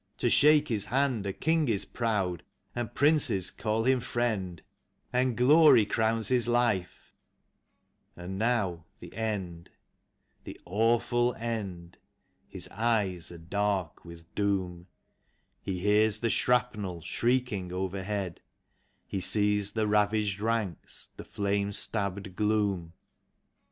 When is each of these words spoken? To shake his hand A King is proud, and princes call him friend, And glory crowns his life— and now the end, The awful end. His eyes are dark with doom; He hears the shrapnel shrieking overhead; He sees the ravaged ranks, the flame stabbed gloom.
To 0.17 0.31
shake 0.31 0.67
his 0.67 0.85
hand 0.85 1.27
A 1.27 1.31
King 1.33 1.69
is 1.69 1.85
proud, 1.85 2.41
and 2.75 2.91
princes 2.91 3.51
call 3.51 3.83
him 3.83 3.99
friend, 3.99 4.59
And 5.13 5.37
glory 5.37 5.85
crowns 5.85 6.29
his 6.29 6.47
life— 6.47 7.13
and 8.17 8.39
now 8.39 8.85
the 8.99 9.13
end, 9.15 9.69
The 10.43 10.59
awful 10.65 11.35
end. 11.35 11.99
His 12.47 12.67
eyes 12.69 13.31
are 13.31 13.37
dark 13.37 14.03
with 14.03 14.25
doom; 14.33 14.87
He 15.61 15.77
hears 15.81 16.17
the 16.17 16.31
shrapnel 16.31 17.01
shrieking 17.01 17.71
overhead; 17.71 18.41
He 19.05 19.21
sees 19.21 19.73
the 19.73 19.85
ravaged 19.85 20.39
ranks, 20.39 21.09
the 21.15 21.23
flame 21.25 21.71
stabbed 21.73 22.35
gloom. 22.35 22.93